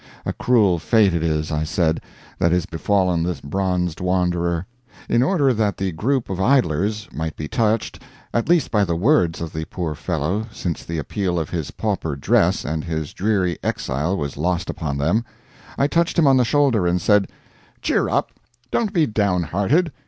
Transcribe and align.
A 0.25 0.33
cruel 0.33 0.79
fate 0.79 1.13
it 1.13 1.21
is, 1.21 1.51
I 1.51 1.63
said, 1.63 2.01
that 2.39 2.51
is 2.51 2.65
befallen 2.65 3.21
this 3.21 3.39
bronzed 3.39 4.01
wanderer. 4.01 4.65
In 5.07 5.21
order 5.21 5.53
that 5.53 5.77
the 5.77 5.91
group 5.91 6.27
of 6.27 6.41
idlers 6.41 7.07
might 7.13 7.35
be 7.35 7.47
touched 7.47 8.01
at 8.33 8.49
least 8.49 8.71
by 8.71 8.83
the 8.83 8.95
words 8.95 9.41
of 9.41 9.53
the 9.53 9.65
poor 9.65 9.93
fellow, 9.93 10.47
since 10.51 10.83
the 10.83 10.97
appeal 10.97 11.37
of 11.37 11.51
his 11.51 11.69
pauper 11.69 12.15
dress 12.15 12.65
and 12.65 12.83
his 12.83 13.13
dreary 13.13 13.59
exile 13.63 14.17
was 14.17 14.37
lost 14.37 14.71
upon 14.71 14.97
them, 14.97 15.23
I 15.77 15.85
touched 15.85 16.17
him 16.17 16.25
on 16.25 16.37
the 16.37 16.45
shoulder 16.45 16.87
and 16.87 16.99
said: 16.99 17.27
"Cheer 17.83 18.09
up 18.09 18.31
don't 18.71 18.93
be 18.93 19.05
downhearted. 19.05 19.91